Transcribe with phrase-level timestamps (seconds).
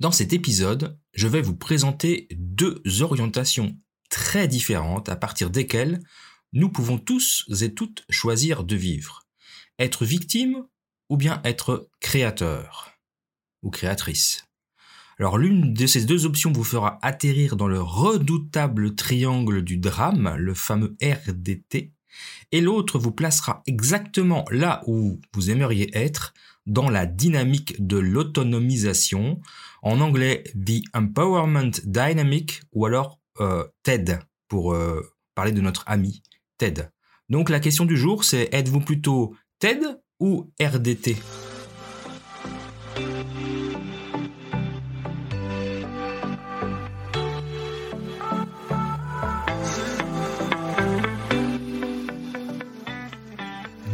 [0.00, 3.76] Dans cet épisode, je vais vous présenter deux orientations
[4.10, 6.00] très différentes à partir desquelles
[6.52, 9.26] nous pouvons tous et toutes choisir de vivre.
[9.80, 10.64] Être victime
[11.08, 12.92] ou bien être créateur
[13.62, 14.44] ou créatrice.
[15.18, 20.36] Alors l'une de ces deux options vous fera atterrir dans le redoutable triangle du drame,
[20.36, 21.92] le fameux RDT,
[22.52, 26.34] et l'autre vous placera exactement là où vous aimeriez être,
[26.66, 29.40] dans la dynamique de l'autonomisation,
[29.82, 35.00] en anglais The Empowerment Dynamic, ou alors euh, TED, pour euh,
[35.34, 36.22] parler de notre ami
[36.58, 36.90] TED.
[37.28, 39.82] Donc la question du jour, c'est êtes-vous plutôt TED
[40.20, 41.16] ou RDT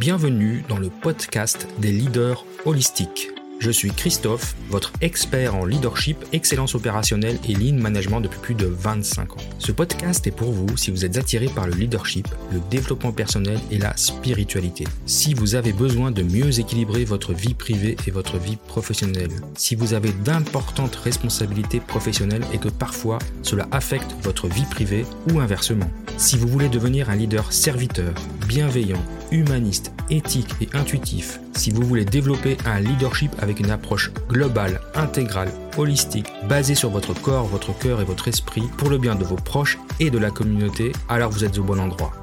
[0.05, 3.31] Bienvenue dans le podcast des leaders holistiques.
[3.57, 8.67] Je suis Christophe, votre expert en leadership, excellence opérationnelle et lean management depuis plus de
[8.67, 9.41] 25 ans.
[9.57, 13.57] Ce podcast est pour vous si vous êtes attiré par le leadership, le développement personnel
[13.71, 14.83] et la spiritualité.
[15.07, 19.31] Si vous avez besoin de mieux équilibrer votre vie privée et votre vie professionnelle.
[19.55, 25.39] Si vous avez d'importantes responsabilités professionnelles et que parfois cela affecte votre vie privée ou
[25.39, 25.89] inversement.
[26.17, 28.13] Si vous voulez devenir un leader serviteur,
[28.47, 34.81] bienveillant, humaniste, éthique et intuitif, si vous voulez développer un leadership avec une approche globale,
[34.93, 39.23] intégrale, holistique, basée sur votre corps, votre cœur et votre esprit, pour le bien de
[39.23, 42.13] vos proches et de la communauté, alors vous êtes au bon endroit.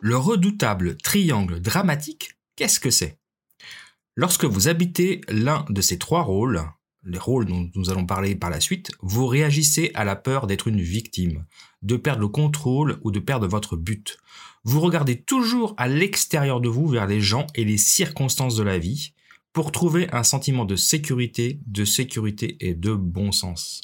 [0.00, 3.20] Le redoutable triangle dramatique, qu'est-ce que c'est?
[4.16, 6.64] Lorsque vous habitez l'un de ces trois rôles,
[7.04, 10.66] les rôles dont nous allons parler par la suite, vous réagissez à la peur d'être
[10.66, 11.46] une victime,
[11.82, 14.18] de perdre le contrôle ou de perdre votre but.
[14.64, 18.78] Vous regardez toujours à l'extérieur de vous vers les gens et les circonstances de la
[18.78, 19.14] vie
[19.52, 23.82] pour trouver un sentiment de sécurité, de sécurité et de bon sens.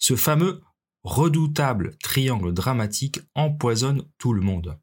[0.00, 0.62] Ce fameux
[1.04, 4.76] redoutable triangle dramatique empoisonne tout le monde.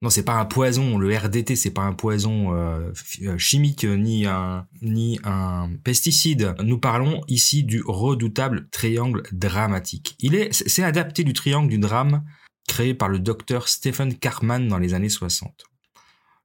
[0.00, 0.96] Non, c'est pas un poison.
[0.96, 2.92] Le RDT, c'est pas un poison euh,
[3.22, 6.54] euh, chimique ni un ni un pesticide.
[6.62, 10.14] Nous parlons ici du redoutable triangle dramatique.
[10.20, 12.24] Il est c'est adapté du triangle du drame
[12.68, 15.64] créé par le docteur Stephen Carman dans les années 60.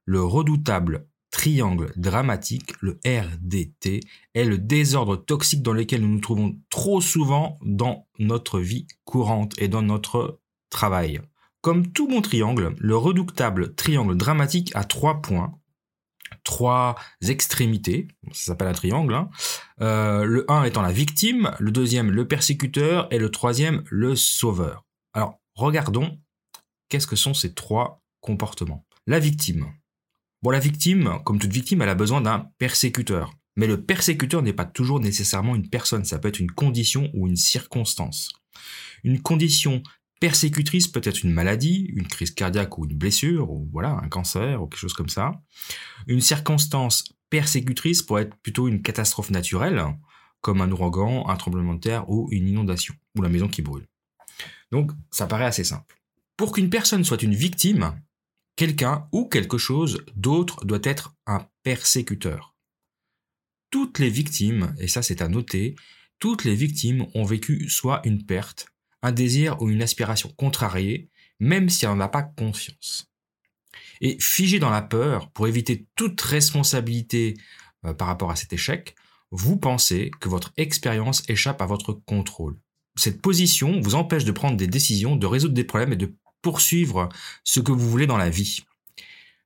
[0.04, 4.00] Le redoutable triangle dramatique, le RDT,
[4.34, 9.52] est le désordre toxique dans lequel nous nous trouvons trop souvent dans notre vie courante
[9.58, 10.40] et dans notre
[10.70, 11.20] travail.
[11.64, 15.58] Comme tout bon triangle, le redoutable triangle dramatique a trois points,
[16.42, 16.94] trois
[17.26, 19.30] extrémités, ça s'appelle un triangle, hein.
[19.80, 24.84] euh, le 1 étant la victime, le deuxième le persécuteur et le troisième le sauveur.
[25.14, 26.20] Alors regardons
[26.90, 28.84] qu'est-ce que sont ces trois comportements.
[29.06, 29.72] La victime.
[30.42, 33.32] Bon, la victime, comme toute victime, elle a besoin d'un persécuteur.
[33.56, 37.26] Mais le persécuteur n'est pas toujours nécessairement une personne, ça peut être une condition ou
[37.26, 38.34] une circonstance.
[39.02, 39.82] Une condition
[40.20, 44.62] persécutrice peut être une maladie, une crise cardiaque ou une blessure, ou voilà, un cancer
[44.62, 45.32] ou quelque chose comme ça.
[46.06, 49.82] Une circonstance persécutrice pourrait être plutôt une catastrophe naturelle,
[50.40, 53.86] comme un ouragan, un tremblement de terre ou une inondation, ou la maison qui brûle.
[54.70, 56.00] Donc ça paraît assez simple.
[56.36, 58.00] Pour qu'une personne soit une victime,
[58.56, 62.54] quelqu'un ou quelque chose d'autre doit être un persécuteur.
[63.70, 65.76] Toutes les victimes, et ça c'est à noter,
[66.18, 68.73] toutes les victimes ont vécu soit une perte,
[69.04, 73.12] un désir ou une aspiration contrariée, même si elle n'en a pas conscience.
[74.00, 77.34] Et figé dans la peur, pour éviter toute responsabilité
[77.84, 78.96] euh, par rapport à cet échec,
[79.30, 82.56] vous pensez que votre expérience échappe à votre contrôle.
[82.96, 87.10] Cette position vous empêche de prendre des décisions, de résoudre des problèmes et de poursuivre
[87.42, 88.64] ce que vous voulez dans la vie.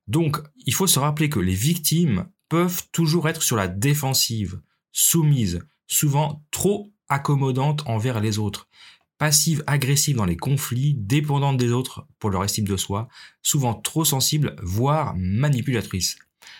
[0.07, 4.61] Donc, il faut se rappeler que les victimes peuvent toujours être sur la défensive,
[4.93, 8.69] soumises, souvent trop accommodantes envers les autres
[9.19, 13.07] passive, agressive dans les conflits, dépendante des autres pour leur estime de soi,
[13.43, 16.17] souvent trop sensible, voire manipulatrice.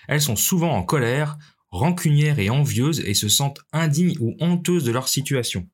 [0.07, 1.39] Elles sont souvent en colère,
[1.71, 5.67] rancunières et envieuses et se sentent indignes ou honteuses de leur situation.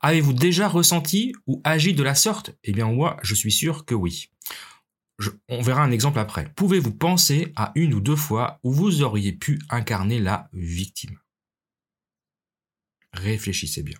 [0.00, 2.52] Avez-vous déjà ressenti ou agi de la sorte?
[2.62, 4.30] Eh bien moi, je suis sûr que oui.
[5.48, 6.52] on verra un exemple après.
[6.54, 11.18] Pouvez-vous penser à une ou deux fois où vous auriez pu incarner la victime?
[13.12, 13.98] Réfléchissez bien.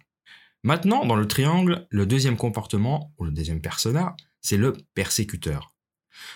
[0.65, 5.75] Maintenant, dans le triangle, le deuxième comportement, ou le deuxième persona, c'est le persécuteur.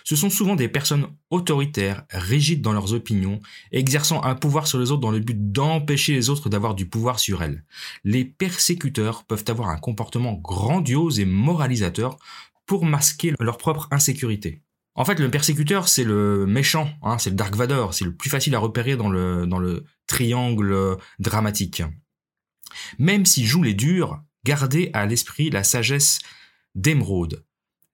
[0.05, 3.41] Ce sont souvent des personnes autoritaires, rigides dans leurs opinions,
[3.73, 7.19] exerçant un pouvoir sur les autres dans le but d'empêcher les autres d'avoir du pouvoir
[7.19, 7.65] sur elles.
[8.05, 12.17] Les persécuteurs peuvent avoir un comportement grandiose et moralisateur
[12.67, 14.63] pour masquer leur propre insécurité.
[14.95, 18.29] En fait, le persécuteur, c'est le méchant, hein, c'est le Dark Vador, c'est le plus
[18.29, 21.83] facile à repérer dans le, dans le triangle dramatique.
[22.99, 26.21] Même s'il joue les durs, gardez à l'esprit la sagesse
[26.75, 27.45] d'émeraude.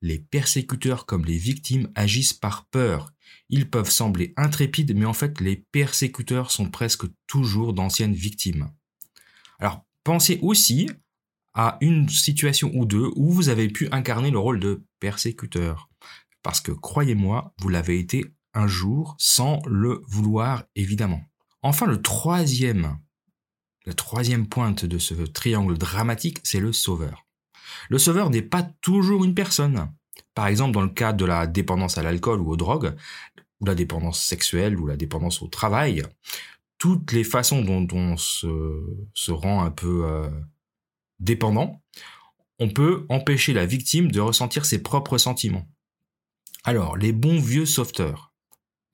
[0.01, 3.13] Les persécuteurs comme les victimes agissent par peur.
[3.49, 8.71] Ils peuvent sembler intrépides, mais en fait les persécuteurs sont presque toujours d'anciennes victimes.
[9.59, 10.89] Alors pensez aussi
[11.55, 15.89] à une situation ou deux où vous avez pu incarner le rôle de persécuteur.
[16.43, 18.25] Parce que croyez-moi, vous l'avez été
[18.55, 21.21] un jour sans le vouloir évidemment.
[21.63, 22.99] Enfin le troisième,
[23.89, 27.27] la troisième pointe de ce triangle dramatique, c'est le sauveur.
[27.89, 29.91] Le sauveur n'est pas toujours une personne.
[30.35, 32.95] Par exemple, dans le cas de la dépendance à l'alcool ou aux drogues,
[33.61, 36.03] ou la dépendance sexuelle ou la dépendance au travail,
[36.77, 40.29] toutes les façons dont on se, rend un peu euh,
[41.19, 41.83] dépendant,
[42.59, 45.67] on peut empêcher la victime de ressentir ses propres sentiments.
[46.63, 48.35] Alors, les bons vieux sauveteurs.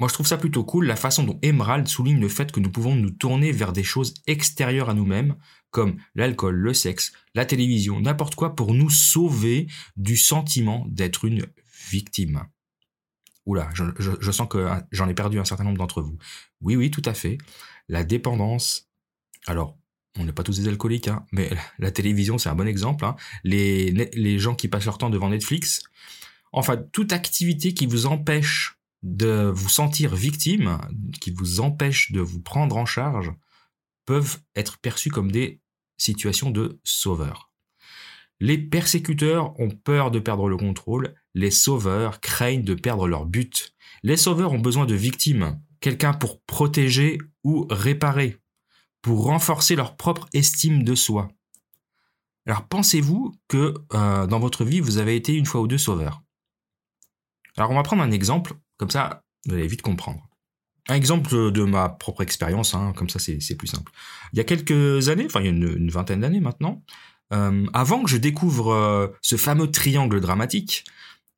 [0.00, 2.70] Moi, je trouve ça plutôt cool la façon dont Emerald souligne le fait que nous
[2.70, 5.36] pouvons nous tourner vers des choses extérieures à nous-mêmes,
[5.70, 11.46] comme l'alcool, le sexe, la télévision, n'importe quoi, pour nous sauver du sentiment d'être une
[11.90, 12.44] victime.
[13.46, 16.18] Oula, je, sens que j'en ai perdu un certain nombre d'entre vous.
[16.60, 17.38] Oui, oui, tout à fait.
[17.88, 18.88] La dépendance.
[19.46, 19.76] Alors,
[20.18, 23.04] on n'est pas tous des alcooliques, hein, mais la télévision, c'est un bon exemple.
[23.04, 23.16] Hein.
[23.44, 25.82] Les gens qui passent leur temps devant Netflix.
[26.52, 30.78] Enfin, toute activité qui vous empêche de vous sentir victime,
[31.20, 33.30] qui vous empêche de vous prendre en charge,
[34.06, 35.60] peuvent être perçus comme des
[35.98, 37.52] situations de sauveur.
[38.40, 43.74] Les persécuteurs ont peur de perdre le contrôle, les sauveurs craignent de perdre leur but.
[44.02, 48.38] Les sauveurs ont besoin de victimes, quelqu'un pour protéger ou réparer,
[49.02, 51.28] pour renforcer leur propre estime de soi.
[52.46, 56.22] Alors pensez-vous que euh, dans votre vie, vous avez été une fois ou deux sauveur?
[57.56, 58.54] Alors on va prendre un exemple
[58.84, 60.28] comme ça, vous allez vite comprendre.
[60.90, 63.90] Un exemple de ma propre expérience, hein, comme ça c'est plus simple.
[64.34, 66.82] Il y a quelques années, enfin il y a une, vingtaine d'années maintenant,
[67.32, 70.84] euh, avant que je découvre euh, ce fameux triangle dramatique,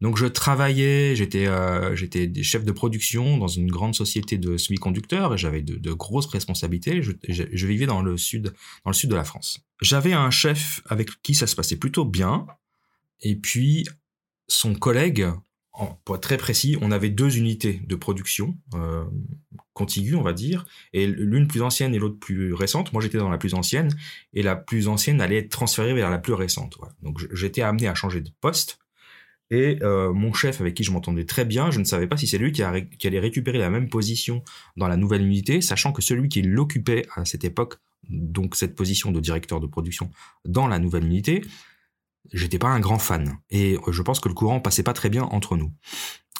[0.01, 5.35] donc je travaillais, j'étais euh, j'étais chef de production dans une grande société de semi-conducteurs
[5.35, 7.01] et j'avais de, grosses responsabilités.
[7.01, 8.53] Je, je, vivais dans le sud
[8.85, 9.61] dans le sud de la France.
[9.81, 12.49] J'avais un chef avec qui ça se passait plutôt bien
[13.21, 13.87] et puis
[14.49, 15.29] son collègue
[16.05, 19.05] pour être très précis, on avait deux unités de production euh,
[19.75, 22.93] contiguës, on va dire, et l'une plus ancienne et l'autre plus récente.
[22.93, 23.94] Moi, j'étais dans la plus ancienne,
[24.32, 26.78] et la plus ancienne allait être transférée vers la plus récente.
[27.02, 28.78] Donc, j'étais amené à changer de poste,
[29.50, 32.26] et euh, mon chef, avec qui je m'entendais très bien, je ne savais pas si
[32.26, 34.43] c'est lui qui, allait récupérer la même position
[34.76, 37.75] dans la nouvelle unité, sachant que celui qui l'occupait à cette époque,
[38.08, 40.11] donc cette position de directeur de production
[40.44, 41.43] dans la nouvelle unité,
[42.32, 45.25] j'étais pas un grand fan et je pense que le courant passait pas très bien
[45.25, 45.73] entre nous.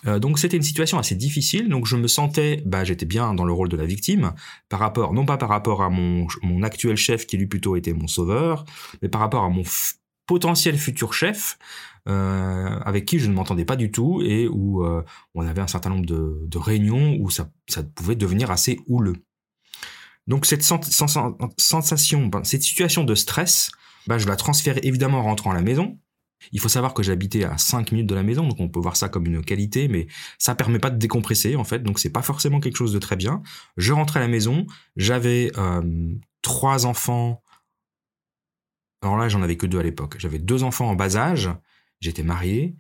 [0.06, 3.44] Euh, donc c'était une situation assez difficile, donc je me sentais, bah j'étais bien dans
[3.44, 4.34] le rôle de la victime
[4.68, 7.94] par rapport, non pas par rapport à mon mon actuel chef qui lui plutôt était
[7.94, 8.64] mon sauveur,
[9.02, 9.62] mais par rapport à mon
[10.26, 11.58] potentiel futur chef
[12.08, 15.02] euh, avec qui je ne m'entendais pas du tout et où euh,
[15.34, 19.16] on avait un certain nombre de, de réunions où ça, ça pouvait devenir assez houleux.
[20.26, 23.70] Donc cette sensation, ben, cette situation de stress,
[24.06, 25.99] bah, je la transfère évidemment en rentrant à la maison.
[26.53, 28.96] Il faut savoir que j'habitais à 5 minutes de la maison, donc on peut voir
[28.96, 30.06] ça comme une qualité, mais
[30.39, 33.17] ça permet pas de décompresser en fait, donc c'est pas forcément quelque chose de très
[33.17, 33.43] bien.
[33.77, 37.43] Je rentrais à la maison, j'avais euh, trois enfants.
[39.03, 40.17] Alors là, j'en avais que deux à l'époque.
[40.19, 41.51] J'avais deux enfants en bas âge,
[42.01, 42.77] j'étais marié,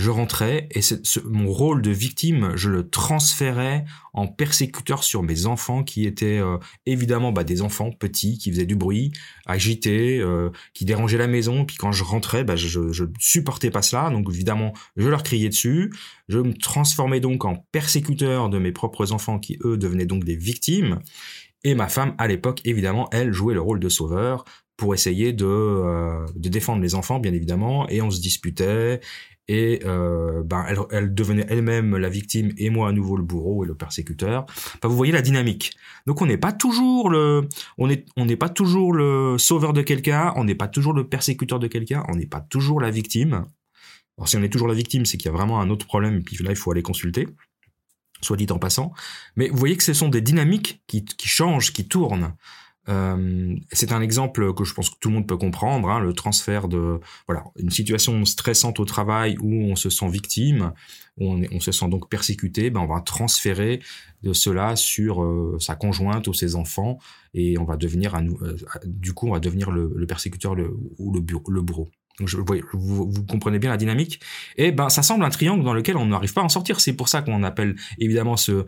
[0.00, 0.80] je rentrais et
[1.24, 6.56] mon rôle de victime, je le transférais en persécuteur sur mes enfants qui étaient euh,
[6.86, 9.12] évidemment bah, des enfants petits qui faisaient du bruit,
[9.44, 11.66] agités, euh, qui dérangeaient la maison.
[11.66, 15.50] Puis quand je rentrais, bah, je, je supportais pas cela, donc évidemment je leur criais
[15.50, 15.92] dessus.
[16.30, 20.36] Je me transformais donc en persécuteur de mes propres enfants qui eux devenaient donc des
[20.36, 21.00] victimes.
[21.64, 24.44] Et ma femme, à l'époque, évidemment, elle jouait le rôle de sauveur
[24.76, 29.00] pour essayer de, euh, de défendre les enfants, bien évidemment, et on se disputait,
[29.50, 33.66] et euh, ben elle, devenait elle-même la victime et moi à nouveau le bourreau et
[33.66, 34.46] le persécuteur.
[34.84, 35.72] vous voyez la dynamique.
[36.06, 39.82] Donc on n'est pas toujours le, on est, on n'est pas toujours le sauveur de
[39.82, 43.44] quelqu'un, on n'est pas toujours le persécuteur de quelqu'un, on n'est pas toujours la victime.
[44.16, 46.14] Alors si on est toujours la victime, c'est qu'il y a vraiment un autre problème
[46.14, 47.26] et puis là il faut aller consulter,
[48.22, 48.92] soit dit en passant.
[49.36, 52.34] Mais vous voyez que ce sont des dynamiques qui, qui changent, qui tournent.
[52.88, 56.12] Euh, c'est un exemple que je pense que tout le monde peut comprendre, hein, le
[56.14, 56.98] transfert de
[57.28, 60.72] voilà une situation stressante au travail où on se sent victime,
[61.18, 63.80] on, se sent donc persécuté, ben on va transférer
[64.22, 66.98] de cela sur euh, sa conjointe ou ses enfants
[67.34, 70.56] et on va devenir un, euh, du coup on va devenir le, persécuteur
[70.98, 71.62] ou le, le.
[72.72, 74.20] Vous, comprenez bien la dynamique.
[74.56, 76.80] Et ben, ça semble un triangle dans lequel on n'arrive pas à en sortir.
[76.80, 78.66] C'est pour ça qu'on appelle évidemment ce,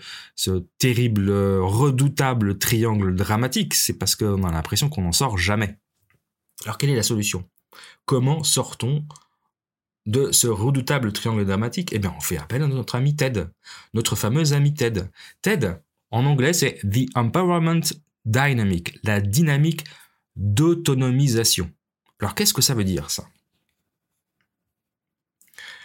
[0.79, 3.75] terrible, redoutable triangle dramatique.
[3.75, 5.77] C'est parce qu'on a l'impression qu'on n'en sort jamais.
[6.65, 7.49] Alors quelle est la solution?
[8.05, 9.05] Comment sort-on
[10.07, 11.91] de ce redoutable triangle dramatique?
[11.93, 13.47] Eh bien, on fait appel à notre ami Ted,
[13.95, 15.03] notre fameux ami Ted.
[15.41, 15.75] Ted,
[16.11, 17.83] en anglais, c'est The Empowerment
[18.25, 19.85] Dynamic, la dynamique
[20.37, 21.71] d'autonomisation.
[22.21, 23.25] Alors qu'est-ce que ça veut dire ça?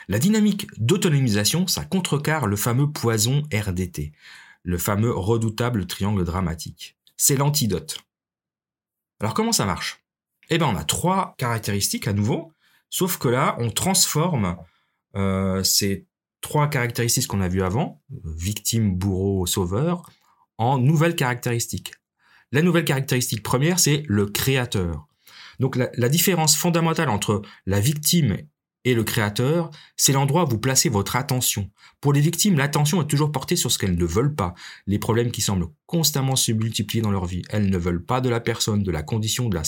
[0.08, 4.14] La dynamique d'autonomisation, ça contrecarre le fameux poison RDT,
[4.64, 6.98] le fameux redoutable triangle dramatique.
[7.18, 8.00] C'est l'antidote.
[9.20, 10.04] Alors comment ça marche?
[10.50, 12.54] Eh bien on a trois caractéristiques à nouveau,
[12.90, 14.58] sauf que là on transforme
[15.16, 16.06] euh, ces
[16.42, 20.10] trois caractéristiques qu'on a vues avant, victime, bourreau, sauveur,
[20.58, 21.94] en nouvelles caractéristiques.
[22.52, 25.08] La nouvelle caractéristique première, c'est le créateur.
[25.60, 28.38] Donc la, la, différence fondamentale entre la victime
[28.88, 31.70] et le créateur, c'est l'endroit où vous placez votre attention.
[32.00, 34.54] Pour les victimes, l'attention est toujours portée sur ce qu'elles ne veulent pas,
[34.86, 37.42] les problèmes qui semblent constamment se multiplier dans leur vie.
[37.50, 39.64] Elles ne veulent pas de la personne, de la condition, de la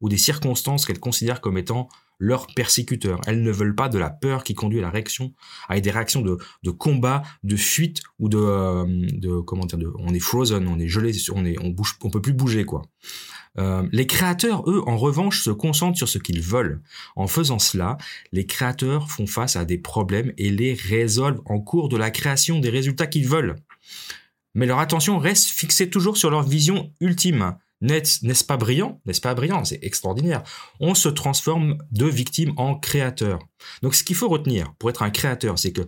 [0.00, 3.20] ou des circonstances qu'elles considèrent comme étant leurs persécuteurs.
[3.26, 5.34] Elles ne veulent pas de la peur qui conduit à la réaction,
[5.68, 10.18] à des réactions de, de combat, de fuite ou de, euh, comment dire, on est
[10.18, 12.82] frozen, on est gelé, on est, on bouge, on peut plus bouger quoi.
[13.58, 16.80] Euh, les créateurs, eux, en revanche, se concentrent sur ce qu'ils veulent.
[17.16, 17.98] En faisant cela,
[18.32, 22.58] les créateurs font face à des problèmes et les résolvent en cours de la création
[22.60, 23.56] des résultats qu'ils veulent.
[24.54, 27.56] Mais leur attention reste fixée toujours sur leur vision ultime.
[27.80, 29.00] N'est-ce pas brillant?
[29.06, 29.64] N'est-ce pas brillant?
[29.64, 30.42] C'est extraordinaire.
[30.78, 33.40] On se transforme de victime en créateur.
[33.82, 35.82] Donc ce qu'il faut retenir pour être un créateur, c'est que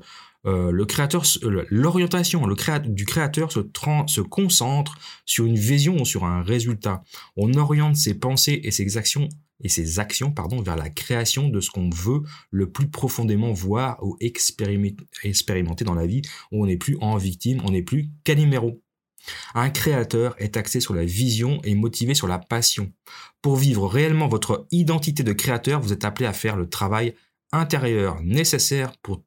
[0.47, 1.23] euh, le créateur,
[1.71, 2.55] l'orientation le
[2.89, 3.61] du créateur se,
[4.07, 7.03] se concentre sur une vision ou sur un résultat.
[7.37, 9.29] On oriente ses pensées et ses actions
[9.63, 13.99] et ses actions pardon, vers la création de ce qu'on veut le plus profondément voir
[14.03, 16.23] ou expérimenter dans la vie,
[16.53, 18.81] où on n'est plus en victime, on n'est plus numéro.
[19.55, 22.93] Un créateur est axé sur la vision et motivé sur la passion.
[23.41, 27.15] Pour vivre réellement votre identité de créateur, vous êtes appelé à faire le travail
[27.53, 29.23] intérieur nécessaire pour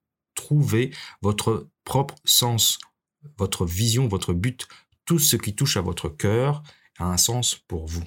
[1.21, 2.79] votre propre sens,
[3.37, 4.67] votre vision, votre but,
[5.05, 6.63] tout ce qui touche à votre cœur
[6.97, 8.03] a un sens pour vous.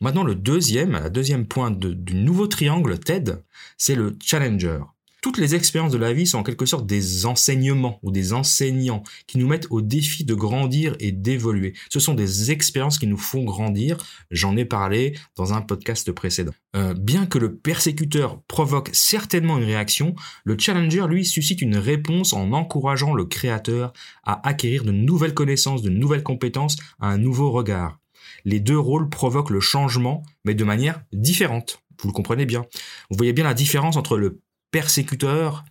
[0.00, 3.44] Maintenant, le deuxième, la deuxième point du nouveau triangle TED,
[3.76, 4.80] c'est le challenger.
[5.22, 9.02] Toutes les expériences de la vie sont en quelque sorte des enseignements ou des enseignants
[9.26, 11.74] qui nous mettent au défi de grandir et d'évoluer.
[11.90, 13.98] Ce sont des expériences qui nous font grandir.
[14.30, 16.52] J'en ai parlé dans un podcast précédent.
[16.74, 22.32] Euh, bien que le persécuteur provoque certainement une réaction, le challenger, lui, suscite une réponse
[22.32, 23.92] en encourageant le créateur
[24.24, 27.98] à acquérir de nouvelles connaissances, de nouvelles compétences, un nouveau regard.
[28.46, 31.82] Les deux rôles provoquent le changement, mais de manière différente.
[32.00, 32.64] Vous le comprenez bien.
[33.10, 35.64] Vous voyez bien la différence entre le persécuteur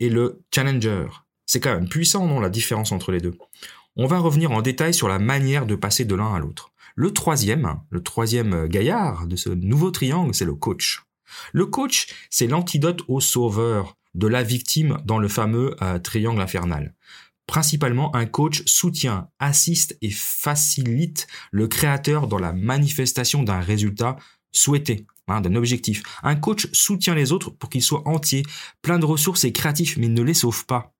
[0.00, 1.06] et le challenger.
[1.46, 3.36] C'est quand même puissant, non, la différence entre les deux.
[3.96, 6.72] On va revenir en détail sur la manière de passer de l'un à l'autre.
[6.94, 11.02] Le troisième, le troisième gaillard de ce nouveau triangle, c'est le coach.
[11.52, 16.94] Le coach, c'est l'antidote au sauveur de la victime dans le fameux euh, triangle infernal.
[17.46, 24.16] Principalement, un coach soutient, assiste et facilite le créateur dans la manifestation d'un résultat
[24.50, 26.02] souhaité, hein, d'un objectif.
[26.22, 28.44] Un coach soutient les autres pour qu'ils soient entiers,
[28.82, 30.92] pleins de ressources et créatifs, mais ne les sauve pas.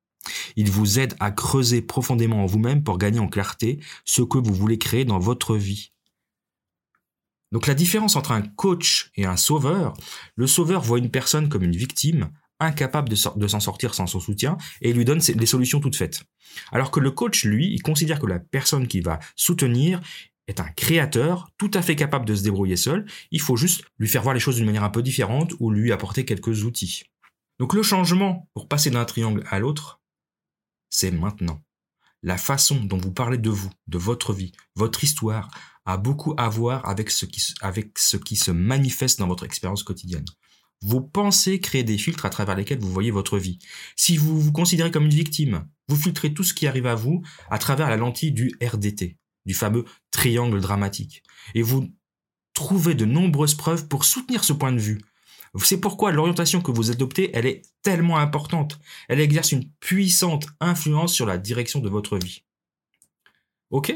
[0.57, 4.55] Il vous aide à creuser profondément en vous-même pour gagner en clarté ce que vous
[4.55, 5.93] voulez créer dans votre vie.
[7.53, 9.95] Donc la différence entre un coach et un sauveur,
[10.35, 14.57] le sauveur voit une personne comme une victime, incapable de, s'en sortir sans son soutien,
[14.81, 16.25] et lui donne des solutions toutes faites.
[16.73, 20.01] Alors que le coach, lui, il considère que la personne qu'il va soutenir
[20.47, 23.07] est un créateur tout à fait capable de se débrouiller seul.
[23.31, 25.93] Il faut juste lui faire voir les choses d'une manière un peu différente ou lui
[25.93, 27.05] apporter quelques outils.
[27.59, 30.01] Donc le changement pour passer d'un triangle à l'autre,
[30.91, 31.63] c'est maintenant.
[32.23, 35.51] La façon dont vous parlez de vous, de votre vie, votre histoire,
[35.85, 40.25] a beaucoup à voir avec ce qui, se manifeste dans votre expérience quotidienne.
[40.83, 43.59] Vos pensées créent des filtres à travers lesquels vous voyez votre vie.
[43.95, 47.23] Si vous vous considérez comme une victime, vous filtrez tout ce qui arrive à vous
[47.51, 51.23] à travers la lentille du RDT du fameux triangle dramatique.
[51.55, 51.89] Et vous
[52.53, 55.01] trouvez de nombreuses preuves pour soutenir ce point de vue.
[55.63, 58.79] C'est pourquoi l'orientation que vous adoptez, elle est tellement importante.
[59.09, 62.45] Elle exerce une puissante influence sur la direction de votre vie.
[63.71, 63.95] Ok?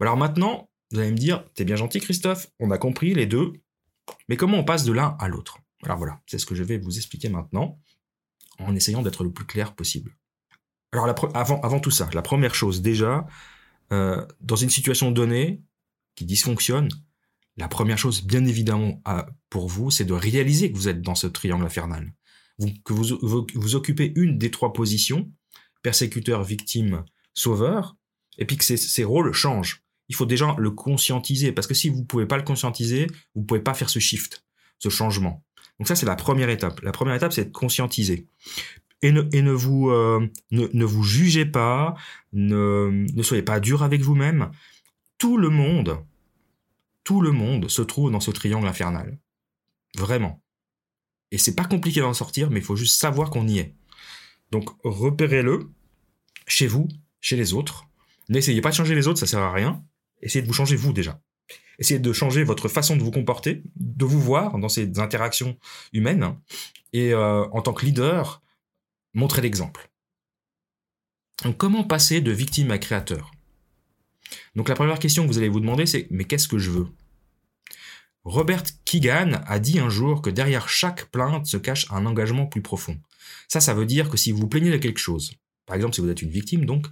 [0.00, 3.52] Alors maintenant, vous allez me dire, t'es bien gentil Christophe, on a compris les deux,
[4.28, 5.58] mais comment on passe de l'un à l'autre?
[5.82, 7.78] Alors voilà, c'est ce que je vais vous expliquer maintenant,
[8.58, 10.16] en essayant d'être le plus clair possible.
[10.92, 13.26] Alors avant, avant tout ça, la première chose déjà,
[13.92, 15.62] euh, dans une situation donnée
[16.14, 16.88] qui dysfonctionne,
[17.56, 19.02] la première chose, bien évidemment,
[19.50, 22.12] pour vous, c'est de réaliser que vous êtes dans ce triangle infernal.
[22.84, 25.30] que vous, vous, occupez une des trois positions,
[25.82, 27.04] persécuteur, victime,
[27.34, 27.96] sauveur,
[28.38, 29.82] et puis que ces, rôles changent.
[30.08, 33.42] Il faut déjà le conscientiser, parce que si vous ne pouvez pas le conscientiser, vous
[33.42, 34.44] ne pouvez pas faire ce shift,
[34.78, 35.44] ce changement.
[35.78, 36.80] Donc ça, c'est la première étape.
[36.82, 38.26] La première étape, c'est de conscientiser.
[39.02, 41.94] Et ne, vous euh, ne, vous jugez pas,
[42.34, 44.50] ne, ne soyez pas dur avec vous-même.
[45.16, 46.04] Tout le monde
[47.10, 49.18] tout le monde se trouve dans ce triangle infernal.
[49.96, 50.40] Vraiment.
[51.32, 53.74] Et c'est pas compliqué d'en sortir, mais il faut juste savoir qu'on y est.
[54.52, 55.70] Donc repérez-le
[56.46, 56.86] chez vous,
[57.20, 57.88] chez les autres.
[58.28, 59.82] N'essayez pas de changer les autres, ça sert à rien.
[60.22, 61.20] Essayez de vous changer vous déjà.
[61.80, 65.58] Essayez de changer votre façon de vous comporter, de vous voir dans ces interactions
[65.92, 66.36] humaines.
[66.92, 68.40] Et euh, en tant que leader,
[69.14, 69.90] montrez l'exemple.
[71.56, 73.32] comment passer de victime à créateur?
[74.54, 76.88] Donc la première question que vous allez vous demander, c'est mais qu'est-ce que je veux?
[78.24, 82.60] Robert Keegan a dit un jour que derrière chaque plainte se cache un engagement plus
[82.60, 82.98] profond.
[83.48, 85.32] Ça, ça veut dire que si vous vous plaignez de quelque chose,
[85.66, 86.86] par exemple si vous êtes une victime, donc,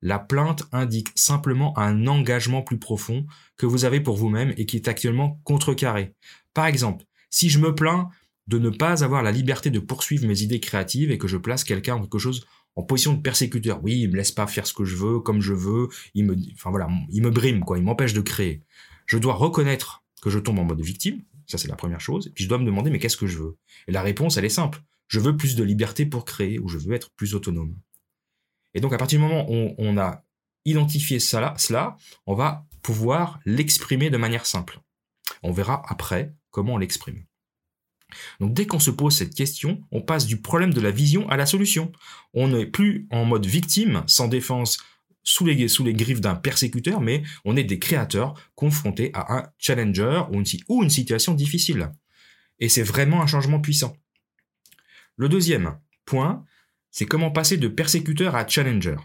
[0.00, 3.26] la plainte indique simplement un engagement plus profond
[3.56, 6.14] que vous avez pour vous-même et qui est actuellement contrecarré.
[6.52, 8.10] Par exemple, si je me plains
[8.48, 11.64] de ne pas avoir la liberté de poursuivre mes idées créatives et que je place
[11.64, 12.44] quelqu'un en quelque chose
[12.76, 13.82] en position de persécuteur.
[13.82, 15.88] Oui, il me laisse pas faire ce que je veux, comme je veux.
[16.14, 17.78] Il me, enfin voilà, il me brime quoi.
[17.78, 18.62] Il m'empêche de créer.
[19.06, 21.22] Je dois reconnaître que je tombe en mode victime.
[21.46, 22.28] Ça c'est la première chose.
[22.28, 23.56] Et puis je dois me demander mais qu'est-ce que je veux?
[23.88, 24.82] Et la réponse elle est simple.
[25.08, 27.76] Je veux plus de liberté pour créer ou je veux être plus autonome.
[28.74, 30.24] Et donc à partir du moment où on a
[30.64, 31.96] identifié cela, cela
[32.26, 34.80] on va pouvoir l'exprimer de manière simple.
[35.42, 37.24] On verra après comment on l'exprime.
[38.40, 41.36] Donc dès qu'on se pose cette question, on passe du problème de la vision à
[41.36, 41.92] la solution.
[42.34, 44.78] On n'est plus en mode victime, sans défense,
[45.24, 45.54] sous les,
[45.94, 50.22] griffes d'un persécuteur, mais on est des créateurs confrontés à un challenger
[50.68, 51.90] ou une situation difficile.
[52.58, 53.96] Et c'est vraiment un changement puissant.
[55.16, 56.44] Le deuxième point,
[56.90, 58.96] c'est comment passer de persécuteur à challenger.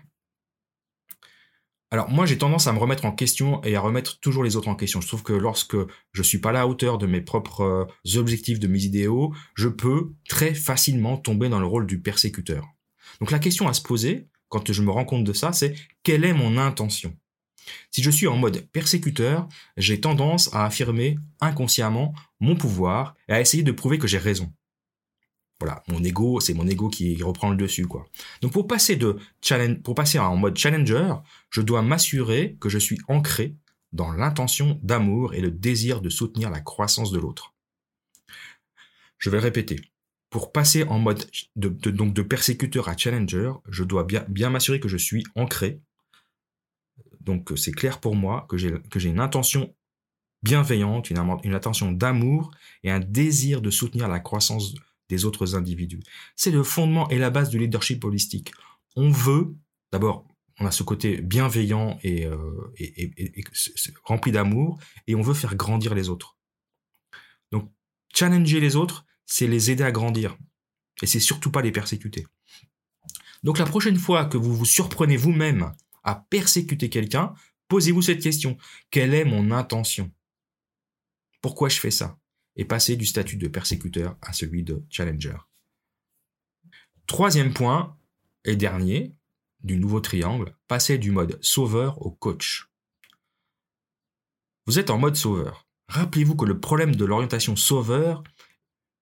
[1.89, 4.67] Alors moi j'ai tendance à me remettre en question et à remettre toujours les autres
[4.67, 4.99] en question.
[4.99, 5.77] Je trouve que lorsque
[6.11, 9.69] je suis pas à la hauteur de mes propres euh, objectifs, de mes idéaux, je
[9.69, 12.65] peux très facilement tomber dans le rôle du persécuteur.
[13.21, 16.25] Donc la question à se poser quand je me rends compte de ça, c'est quelle
[16.25, 17.15] est mon intention?
[17.91, 23.41] Si je suis en mode persécuteur, j'ai tendance à affirmer inconsciemment mon pouvoir et à
[23.41, 24.51] essayer de prouver que j'ai raison.
[25.59, 28.05] Voilà, mon ego, c'est mon ego qui reprend le dessus, quoi.
[28.41, 31.13] Donc pour passer de challenge, pour passer en mode challenger,
[31.49, 33.55] je dois m'assurer que je suis ancré
[33.91, 37.55] dans l'intention d'amour et le désir de soutenir la croissance de l'autre.
[39.17, 39.81] Je vais répéter.
[40.29, 44.79] Pour passer en mode de, donc de persécuteur à challenger, je dois bien, bien m'assurer
[44.79, 45.79] que je suis ancré.
[47.21, 49.73] Donc c'est clair pour moi que j'ai, que j'ai une intention
[50.43, 52.51] bienveillante, une, une intention d'amour
[52.83, 54.75] et un désir de soutenir la croissance
[55.09, 56.01] des autres individus.
[56.35, 58.51] C'est le fondement et la base du leadership holistique.
[58.95, 59.55] On veut,
[59.91, 60.27] d'abord,
[60.59, 62.73] on a ce côté bienveillant et, euh,
[64.03, 66.37] rempli d'amour, et on veut faire grandir les autres.
[67.51, 67.71] Donc,
[68.13, 70.37] challenger les autres, c'est les aider à grandir.
[71.01, 72.25] Et c'est surtout pas les persécuter.
[73.43, 77.33] Donc la prochaine fois que vous vous surprenez vous-même à persécuter quelqu'un,
[77.67, 78.57] posez-vous cette question.
[78.89, 80.11] Quelle est mon intention?
[81.41, 82.17] Pourquoi je fais ça?
[82.57, 85.37] Et passer du statut de persécuteur à celui de challenger.
[87.05, 87.95] Troisième point
[88.43, 89.15] et dernier
[89.63, 92.69] du nouveau triangle, passer du mode sauveur au coach.
[94.65, 95.67] Vous êtes en mode sauveur.
[95.87, 98.23] Rappelez-vous que le problème de l'orientation sauveur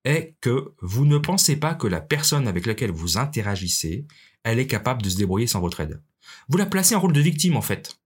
[0.03, 4.05] est que vous ne pensez pas que la personne avec laquelle vous interagissez,
[4.43, 6.01] elle est capable de se débrouiller sans votre aide.
[6.47, 7.99] Vous la placez en rôle de victime en fait.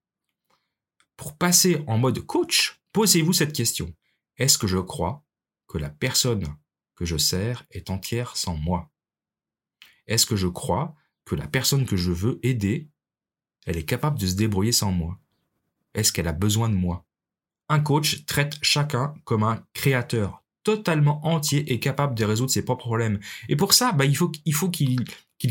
[1.17, 3.93] Pour passer en mode coach, posez-vous cette question.
[4.37, 5.25] Est-ce que je crois
[5.69, 6.43] que la personne
[6.95, 8.91] que je sers est entière sans moi
[10.07, 12.89] Est-ce que je crois que la personne que je veux aider,
[13.65, 15.17] elle est capable de se débrouiller sans moi?
[15.93, 17.05] Est-ce qu'elle a besoin de moi?
[17.69, 22.85] Un coach traite chacun comme un créateur totalement entier et capable de résoudre ses propres
[22.85, 23.19] problèmes.
[23.47, 24.29] Et pour ça, bah, il faut,
[24.69, 25.05] qu'il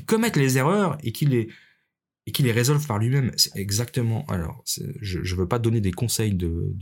[0.05, 3.33] commette les erreurs et qu'il les, résolve par lui-même.
[3.37, 4.27] C'est exactement.
[4.27, 6.77] Alors, je ne veux pas donner des conseils de,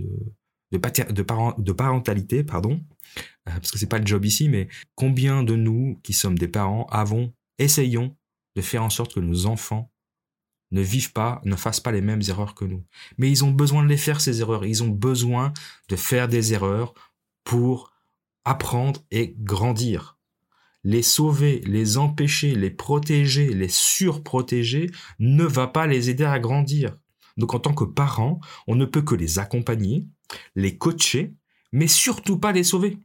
[0.72, 2.80] de, parentalité, pardon,
[3.48, 6.48] euh, parce que c'est pas le job ici, mais combien de nous qui sommes des
[6.48, 8.16] parents avons, essayons
[8.56, 9.90] de faire en sorte que nos enfants
[10.72, 12.84] ne vivent pas, ne fassent pas les mêmes erreurs que nous.
[13.18, 14.64] Mais ils ont besoin de les faire, ces erreurs.
[14.64, 15.52] Ils ont besoin
[15.88, 16.94] de faire des erreurs
[17.44, 17.92] pour
[18.44, 20.18] apprendre et grandir.
[20.82, 26.96] Les sauver, les empêcher, les protéger, les surprotéger ne va pas les aider à grandir.
[27.36, 30.06] Donc en tant que parent, on ne peut que les accompagner,
[30.54, 31.34] les coacher,
[31.72, 32.98] mais surtout pas les sauver.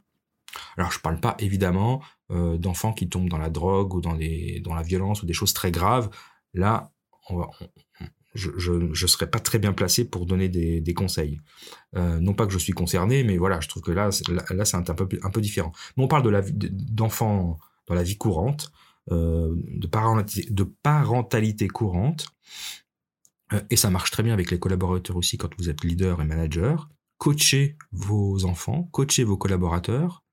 [0.77, 4.13] Alors je ne parle pas évidemment euh, d'enfants qui tombent dans la drogue ou dans,
[4.13, 6.09] la violence ou des choses très graves.
[6.53, 6.91] Là,
[8.33, 11.39] je ne serais pas très bien placé pour donner des, conseils.
[11.95, 14.09] Euh, non pas que je suis concerné, mais voilà, je trouve que là,
[14.49, 15.71] là, c'est un, peu, un peu différent.
[15.95, 18.71] Mais on parle de d'enfants dans la vie courante,
[19.11, 19.87] euh, de,
[20.83, 22.27] parentalité, courante,
[23.69, 26.87] et ça marche très bien avec les collaborateurs aussi quand vous êtes leader et manager.
[27.21, 30.23] Coachez vos enfants, coachez vos collaborateurs,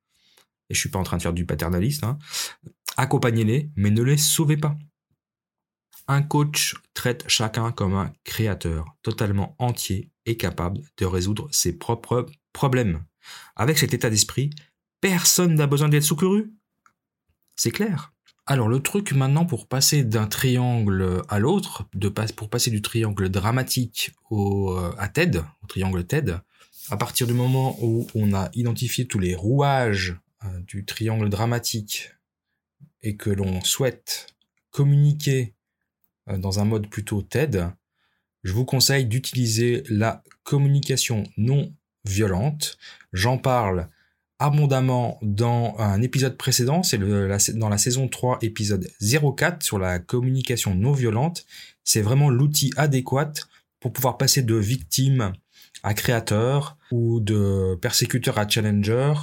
[0.71, 2.17] et je suis pas en train de faire du paternaliste, hein.
[2.97, 4.75] accompagnez-les, mais ne les sauvez pas.
[6.07, 12.25] Un coach traite chacun comme un créateur, totalement entier et capable de résoudre ses propres
[12.55, 13.05] problèmes.
[13.55, 14.49] Avec cet état d'esprit,
[15.03, 16.55] personne n'a besoin d'être secouru.
[17.55, 18.15] C'est clair.
[18.47, 21.85] Alors le truc maintenant pour passer d'un triangle à l'autre,
[22.35, 26.41] pour passer du triangle dramatique au, euh, à TED, au triangle TED,
[26.91, 32.13] à partir du moment où on a identifié tous les rouages euh, du triangle dramatique
[33.03, 34.35] et que l'on souhaite
[34.71, 35.55] communiquer
[36.29, 37.67] euh, dans un mode plutôt TED,
[38.45, 41.75] je vous conseille d'utiliser la communication non
[42.05, 42.79] violente.
[43.13, 43.89] J'en parle
[44.39, 50.75] abondamment dans un épisode précédent, c'est dans la saison 3, épisode 04 sur la communication
[50.77, 51.45] non violente.
[51.83, 53.33] C'est vraiment l'outil adéquat
[53.81, 55.33] pour pouvoir passer de victime
[55.83, 59.15] à créateur ou de persécuteur à challenger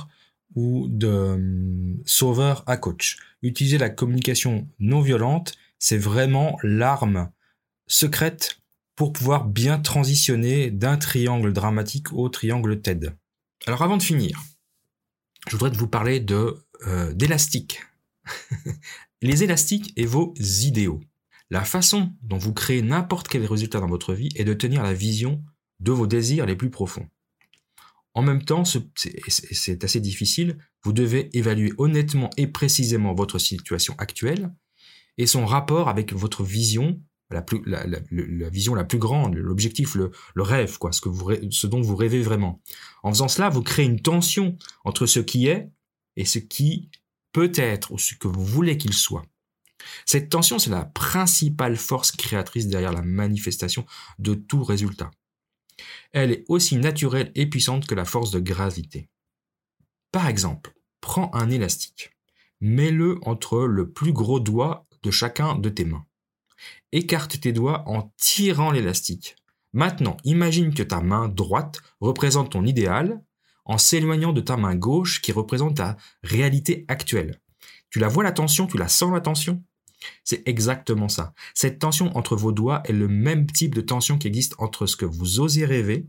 [0.55, 3.17] ou de hum, sauveur à coach.
[3.41, 7.29] Utiliser la communication non violente, c'est vraiment l'arme
[7.87, 8.59] secrète
[8.95, 13.15] pour pouvoir bien transitionner d'un triangle dramatique au triangle TED.
[13.67, 14.41] Alors avant de finir,
[15.47, 16.55] je voudrais vous parler de
[16.87, 17.81] euh, d'élastiques.
[19.21, 21.01] Les élastiques et vos idéaux.
[21.49, 24.93] La façon dont vous créez n'importe quel résultat dans votre vie est de tenir la
[24.93, 25.43] vision
[25.79, 27.07] de vos désirs les plus profonds.
[28.13, 34.53] En même temps, c'est assez difficile, vous devez évaluer honnêtement et précisément votre situation actuelle
[35.17, 37.43] et son rapport avec votre vision, la,
[38.49, 41.09] vision la plus grande, l'objectif, le, rêve, quoi, ce, que
[41.51, 42.61] ce dont vous rêvez vraiment.
[43.03, 45.69] En faisant cela, vous créez une tension entre ce qui est
[46.15, 46.89] et ce qui
[47.33, 49.25] peut être, ou ce que vous voulez qu'il soit.
[50.05, 53.85] Cette tension, c'est la principale force créatrice derrière la manifestation
[54.19, 55.11] de tout résultat.
[56.11, 59.09] Elle est aussi naturelle et puissante que la force de gravité.
[60.11, 62.11] Par exemple, prends un élastique,
[62.61, 66.05] mets-le entre le plus gros doigt de chacun de tes mains.
[66.91, 69.35] Écarte tes doigts en tirant l'élastique.
[69.73, 73.21] Maintenant, imagine que ta main droite représente ton idéal
[73.65, 77.41] en s'éloignant de ta main gauche qui représente ta réalité actuelle.
[77.89, 79.63] Tu la vois la tension, tu la sens la tension?
[80.23, 81.33] C'est exactement ça.
[81.53, 84.95] Cette tension entre vos doigts est le même type de tension qui existe entre ce
[84.95, 86.07] que vous osez rêver,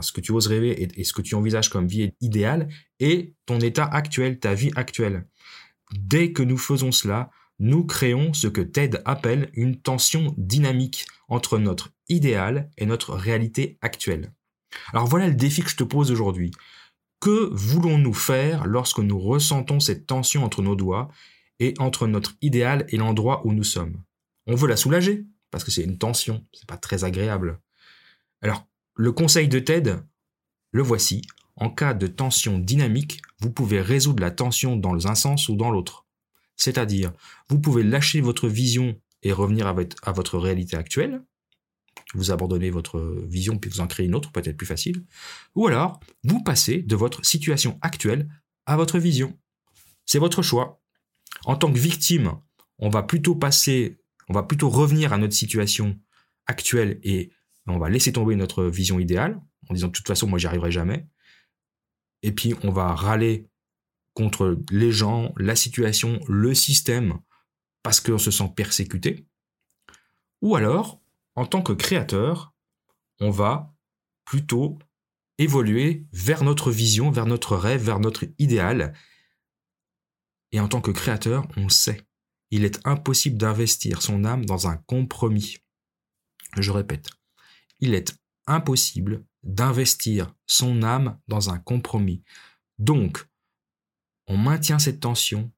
[0.00, 2.68] ce que tu oses rêver et, et ce que tu envisages comme vie idéale,
[3.00, 5.26] et ton état actuel, ta vie actuelle.
[5.92, 11.58] Dès que nous faisons cela, nous créons ce que Ted appelle une tension dynamique entre
[11.58, 14.32] notre idéal et notre réalité actuelle.
[14.92, 16.52] Alors voilà le défi que je te pose aujourd'hui.
[17.20, 21.08] Que voulons-nous faire lorsque nous ressentons cette tension entre nos doigts
[21.60, 24.02] et entre notre idéal et l'endroit où nous sommes
[24.46, 27.60] On veut la soulager, parce que c'est une tension, c'est pas très agréable.
[28.42, 29.96] Alors, le conseil de Ted,
[30.72, 31.22] le voici.
[31.56, 35.70] En cas de tension dynamique, vous pouvez résoudre la tension dans un sens ou dans
[35.70, 36.06] l'autre.
[36.56, 37.12] C'est-à-dire,
[37.48, 41.22] vous pouvez lâcher votre vision et revenir à votre, réalité actuelle.
[42.14, 45.04] Vous abandonnez votre vision puis vous en créez une autre, peut-être plus facile.
[45.56, 48.28] Ou alors, vous passez de votre situation actuelle
[48.66, 49.36] à votre vision.
[50.06, 50.80] C'est votre choix.
[51.44, 52.34] En tant que victime,
[52.78, 55.98] on va plutôt passer, on va plutôt revenir à notre situation
[56.46, 57.30] actuelle et
[57.66, 60.70] on va laisser tomber notre vision idéale en disant de toute façon moi j'y arriverai
[60.70, 61.06] jamais.
[62.22, 63.46] Et puis on va râler
[64.14, 67.20] contre les gens, la situation, le système,
[67.82, 69.26] parce qu'on se sent persécuté.
[70.42, 71.00] Ou alors,
[71.36, 72.52] en tant que créateur,
[73.20, 73.72] on va
[74.24, 74.78] plutôt
[75.38, 78.92] évoluer vers notre vision, vers notre rêve, vers notre idéal.
[80.52, 82.06] Et en tant que créateur, on sait,
[82.50, 85.58] il est impossible d'investir son âme dans un compromis.
[86.58, 87.10] Je répète,
[87.80, 92.22] il est impossible d'investir son âme dans un compromis.
[92.78, 93.26] Donc,
[94.26, 95.52] on maintient cette tension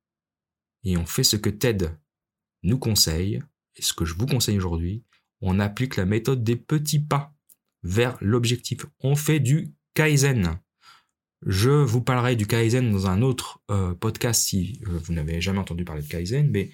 [0.84, 1.90] et on fait ce que Ted
[2.62, 3.42] nous conseille,
[3.76, 5.04] et ce que je vous conseille aujourd'hui,
[5.40, 7.34] on applique la méthode des petits pas
[7.82, 8.84] vers l'objectif.
[9.00, 10.58] On fait du Kaizen.
[11.46, 15.58] Je vous parlerai du Kaizen dans un autre euh, podcast si euh, vous n'avez jamais
[15.58, 16.70] entendu parler de Kaizen, mais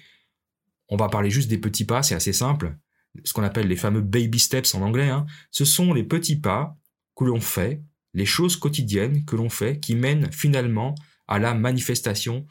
[0.89, 2.75] on va parler juste des petits pas, c'est assez simple.
[3.23, 5.09] Ce qu'on appelle les fameux baby steps en anglais.
[5.09, 5.25] Hein.
[5.51, 6.77] Ce sont les petits pas
[7.15, 7.81] que l'on fait,
[8.13, 10.95] les choses quotidiennes que l'on fait qui mènent finalement
[11.27, 12.45] à la manifestation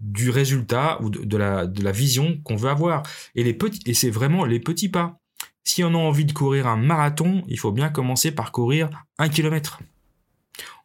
[0.00, 3.02] du résultat ou de, la, de la vision qu'on veut avoir.
[3.34, 5.18] Et, et c'est vraiment les petits pas.
[5.64, 9.28] Si on a envie de courir un marathon, il faut bien commencer par courir un
[9.28, 9.80] kilomètre.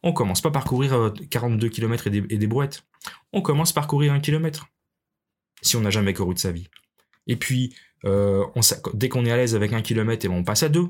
[0.04, 2.84] On commence pas par courir 42 euh, km et des, et des brouettes.
[3.34, 4.68] On commence par courir un kilomètre.
[5.62, 6.70] Si on n'a jamais couru de sa vie.
[7.28, 8.46] Et puis, euh,
[8.94, 10.88] dès qu'on est à l'aise avec un kilomètre, et ben, on passe à deux.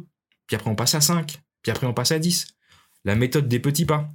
[0.48, 1.39] Puis après, on passe à 5.
[1.62, 2.48] Puis après, on passe à 10.
[3.06, 4.12] La méthode des petits pas.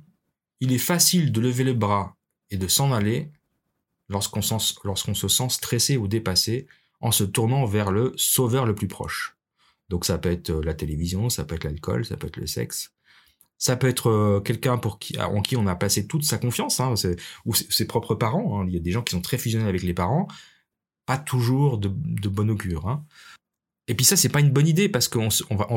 [0.60, 2.16] Il est facile de lever le bras
[2.50, 3.30] et de s'en aller
[4.08, 6.66] lorsqu'on se sent stressé ou dépassé
[7.00, 9.36] en se tournant vers le sauveur le plus proche.
[9.88, 12.46] Donc ça peut être euh, la télévision, ça peut être l'alcool, ça peut être le
[12.46, 12.93] sexe,
[13.58, 16.80] ça peut être euh, quelqu'un pour qui, en qui on a placé toute sa confiance,
[16.80, 16.94] hein,
[17.44, 18.60] ou ses propres parents.
[18.60, 18.66] Hein.
[18.68, 20.28] Il y a des gens qui sont très fusionnels avec les parents,
[21.06, 22.88] pas toujours de, de bon augure.
[22.88, 23.04] Hein.
[23.86, 25.28] Et puis ça, c'est pas une bonne idée parce qu'on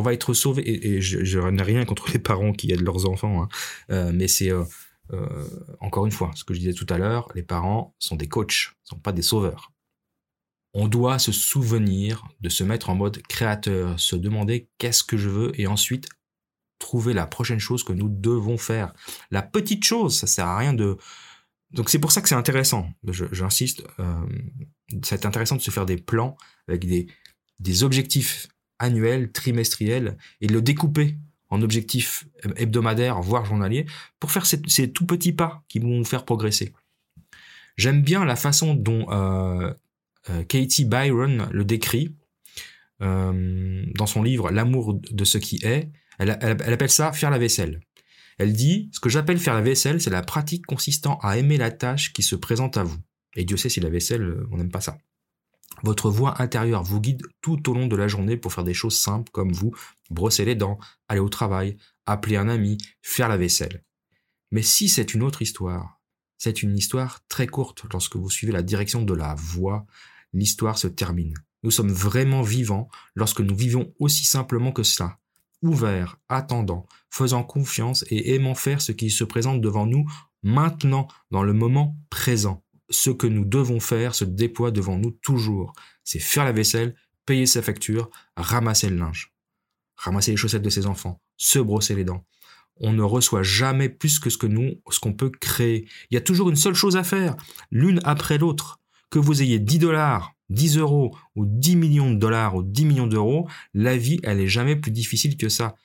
[0.01, 0.63] va, être sauvé.
[0.65, 3.47] Et, je, n'ai rien contre les parents qui aident leurs enfants,
[3.91, 4.51] euh, mais c'est
[5.79, 7.29] encore une fois ce que je disais tout à l'heure.
[7.35, 9.71] Les parents sont des coachs, sont pas des sauveurs.
[10.73, 15.29] On doit se souvenir de se mettre en mode créateur, se demander qu'est-ce que je
[15.29, 16.07] veux et ensuite
[16.79, 18.93] trouver la prochaine chose que nous devons faire.
[19.31, 20.97] La petite chose, ça sert à rien de...
[21.71, 22.89] Donc c'est pour ça que c'est intéressant,
[23.31, 24.25] j'insiste, euh,
[25.03, 26.37] c'est intéressant de se faire des plans
[26.69, 27.07] avec des,
[27.59, 28.47] des objectifs
[28.79, 31.17] annuels, trimestriels, et de le découper
[31.49, 33.85] en objectifs hebdomadaires, voire journaliers,
[34.19, 36.73] pour faire ces, tout petits pas qui vont nous faire progresser.
[37.75, 39.73] J'aime bien la façon dont euh,
[40.29, 42.15] euh, Katie Byron le décrit
[42.99, 45.91] dans son livre L'amour de ce qui est.
[46.17, 47.79] Elle, appelle ça faire la vaisselle.
[48.37, 51.71] Elle dit, ce que j'appelle faire la vaisselle, c'est la pratique consistant à aimer la
[51.71, 52.97] tâche qui se présente à vous.
[53.35, 54.97] Et Dieu sait si la vaisselle, euh, on n'aime pas ça.
[55.83, 58.97] Votre voix intérieure vous guide tout au long de la journée pour faire des choses
[58.97, 59.75] simples comme vous
[60.09, 63.83] brosser les dents, aller au travail, appeler un ami, faire la vaisselle.
[64.51, 65.99] Mais si c'est une autre histoire,
[66.37, 69.85] c'est une histoire très courte lorsque vous suivez la direction de la voix,
[70.33, 71.33] l'histoire se termine.
[71.63, 75.19] Nous sommes vraiment vivants lorsque nous vivons aussi simplement que cela,
[75.67, 80.05] ouverts, attendant, faisant confiance et aimant faire ce qui se présente devant nous
[80.43, 82.63] maintenant, dans le moment présent.
[82.89, 85.73] Ce que nous devons faire se déploie devant nous toujours.
[86.03, 89.33] C'est faire la vaisselle, payer sa facture, ramasser le linge,
[89.97, 92.25] ramasser les chaussettes de ses enfants, se brosser les dents.
[92.79, 95.87] On ne reçoit jamais plus que ce que nous, ce qu'on peut créer.
[96.09, 97.35] Il y a toujours une seule chose à faire,
[97.71, 102.55] l'une après l'autre que vous ayez 10 dollars, 10 euros ou 10 millions de dollars
[102.55, 105.75] ou 10 millions d'euros, la vie, elle est jamais plus difficile que ça.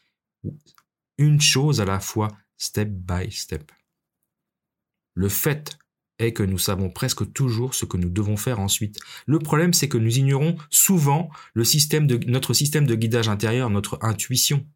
[1.18, 3.72] Une chose à la fois, step by step.
[5.14, 5.78] Le fait
[6.18, 8.98] est que nous savons presque toujours ce que nous devons faire ensuite.
[9.26, 13.70] Le problème, c'est que nous ignorons souvent le système de, notre système de guidage intérieur,
[13.70, 14.66] notre intuition.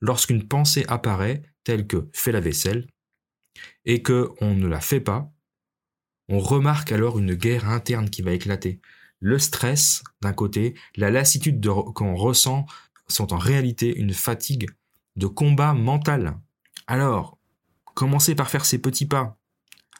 [0.00, 2.86] Lorsqu'une pensée apparaît, telle que fais la vaisselle,
[3.84, 5.31] et que on ne la fait pas,
[6.28, 8.80] on remarque alors une guerre interne qui va éclater.
[9.20, 12.66] Le stress, d'un côté, la lassitude qu'on ressent
[13.08, 14.68] sont en réalité une fatigue
[15.16, 16.38] de combat mental.
[16.86, 17.38] Alors,
[17.94, 19.38] commencez par faire ces petits pas.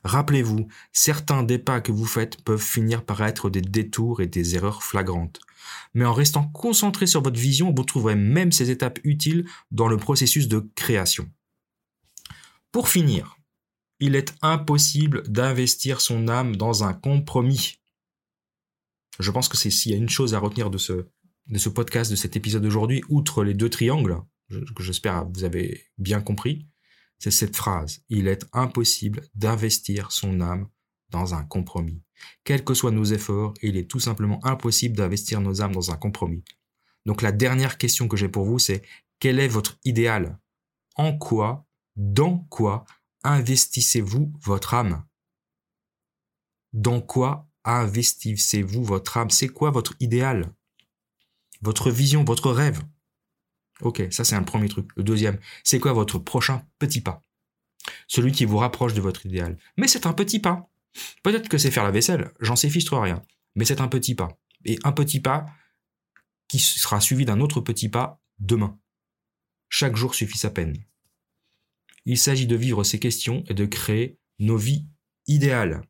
[0.04, 4.56] Rappelez-vous, certains des pas que vous faites peuvent finir par être des détours et des
[4.56, 5.38] erreurs flagrantes.
[5.94, 9.96] Mais en restant concentré sur votre vision, vous trouverez même ces étapes utiles dans le
[9.96, 11.30] processus de création.
[12.72, 13.37] Pour finir,
[14.02, 17.78] il est impossible d'investir son âme dans un compromis.
[19.20, 21.06] Je pense que c'est s'il y a une chose à retenir de ce,
[21.46, 24.20] de ce podcast, de cet épisode d'aujourd'hui, outre les deux triangles,
[24.74, 26.66] que j'espère vous avez bien compris,
[27.20, 28.02] c'est cette phrase.
[28.08, 30.68] Il est impossible d'investir son âme
[31.10, 32.02] dans un compromis.
[32.42, 35.96] Quels que soient nos efforts, il est tout simplement impossible d'investir nos âmes dans un
[35.96, 36.42] compromis.
[37.06, 38.82] Donc la dernière question que j'ai pour vous, c'est
[39.20, 40.40] quel est votre idéal?
[40.96, 42.84] En quoi, dans quoi?
[43.24, 45.04] Investissez-vous votre âme?
[46.72, 49.30] Dans quoi investissez-vous votre âme?
[49.30, 50.52] C'est quoi votre idéal?
[51.61, 52.82] Votre vision, votre rêve?
[53.80, 54.88] Ok, ça c'est un premier truc.
[54.96, 57.22] Le deuxième, c'est quoi votre prochain petit pas?
[58.06, 59.58] Celui qui vous rapproche de votre idéal.
[59.76, 60.68] Mais c'est un petit pas.
[61.22, 63.22] Peut-être que c'est faire la vaisselle, j'en sais fistre rien.
[63.54, 64.38] Mais c'est un petit pas.
[64.64, 65.46] Et un petit pas
[66.48, 68.78] qui sera suivi d'un autre petit pas demain.
[69.68, 70.76] Chaque jour suffit sa peine.
[72.04, 74.86] Il s'agit de vivre ces questions et de créer nos vies
[75.26, 75.82] idéales.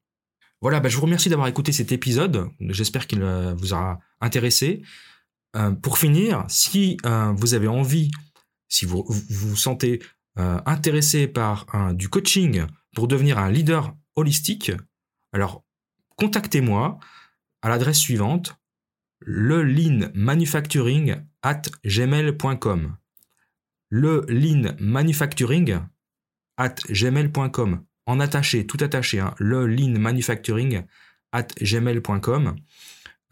[0.61, 2.49] Voilà, bah, je vous remercie d'avoir écouté cet épisode.
[2.61, 4.83] J'espère qu'il euh, vous aura intéressé.
[5.83, 6.97] pour finir, si
[7.37, 8.11] vous avez envie,
[8.69, 10.01] si vous vous, sentez
[10.37, 14.73] intéressé par du coaching pour devenir un leader holistique,
[15.33, 15.65] alors
[16.17, 16.99] contactez-moi
[17.63, 18.57] à l'adresse suivante
[19.25, 22.97] le lean manufacturing at gmail.com.
[23.89, 25.81] Le lean manufacturing
[26.57, 27.83] at gmail.com.
[28.07, 30.83] En attaché, tout attaché, hein, le lean manufacturing
[31.33, 32.57] at gmail.com.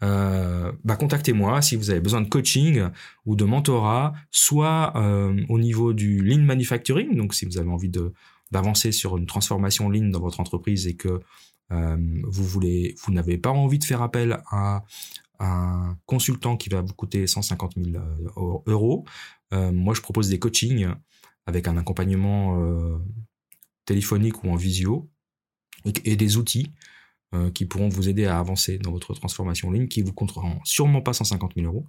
[0.03, 2.87] Euh, bah, contactez-moi si vous avez besoin de coaching
[3.25, 7.91] ou de mentorat, soit euh, au niveau du lean manufacturing, donc si vous avez envie
[8.51, 11.19] d'avancer sur une transformation lean dans votre entreprise et que
[11.71, 14.83] euh, vous vous n'avez pas envie de faire appel à
[15.39, 19.05] un consultant qui va vous coûter 150 000 euh, euros.
[19.51, 20.87] Moi, je propose des coachings
[21.45, 22.97] avec un accompagnement euh,
[23.85, 25.09] téléphonique ou en visio
[25.85, 26.71] et, des outils
[27.53, 31.01] qui pourront vous aider à avancer dans votre transformation en ligne, qui vous coûteront sûrement
[31.01, 31.87] pas 150 000 euros.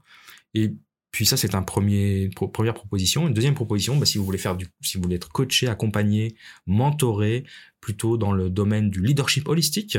[0.55, 0.77] Et
[1.11, 3.27] puis ça, c'est un premier première proposition.
[3.27, 6.37] Une deuxième proposition, bah, si vous voulez faire du, si vous voulez être coaché, accompagné,
[6.67, 7.45] mentoré,
[7.81, 9.99] plutôt dans le domaine du leadership holistique,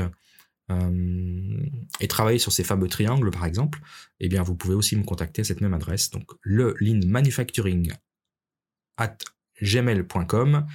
[0.72, 1.58] euh,
[2.00, 3.80] et travailler sur ces fameux triangles par exemple,
[4.20, 7.92] eh bien vous pouvez aussi me contacter à cette même adresse, donc le lean manufacturing
[8.98, 9.18] at
[9.62, 10.66] gmail.com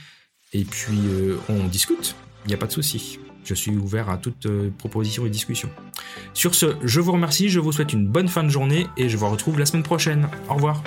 [0.53, 3.19] et puis euh, on discute, il n'y a pas de souci.
[3.45, 5.71] Je suis ouvert à toute euh, proposition et discussion.
[6.35, 9.17] Sur ce, je vous remercie, je vous souhaite une bonne fin de journée et je
[9.17, 10.29] vous retrouve la semaine prochaine.
[10.49, 10.83] Au revoir.